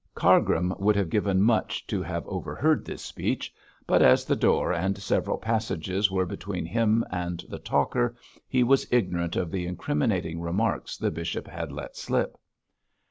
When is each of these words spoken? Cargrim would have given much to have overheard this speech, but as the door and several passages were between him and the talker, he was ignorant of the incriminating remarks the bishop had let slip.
Cargrim 0.15 0.73
would 0.79 0.95
have 0.95 1.11
given 1.11 1.43
much 1.43 1.85
to 1.85 2.01
have 2.01 2.25
overheard 2.27 2.83
this 2.83 3.03
speech, 3.03 3.53
but 3.85 4.01
as 4.01 4.25
the 4.25 4.35
door 4.35 4.73
and 4.73 4.97
several 4.97 5.37
passages 5.37 6.09
were 6.09 6.25
between 6.25 6.65
him 6.65 7.05
and 7.11 7.45
the 7.49 7.59
talker, 7.59 8.15
he 8.47 8.63
was 8.63 8.87
ignorant 8.91 9.35
of 9.35 9.51
the 9.51 9.67
incriminating 9.67 10.41
remarks 10.41 10.97
the 10.97 11.11
bishop 11.11 11.45
had 11.47 11.71
let 11.71 11.95
slip. 11.95 12.39